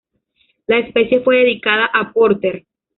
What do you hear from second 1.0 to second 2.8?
fue dedicada a Porter.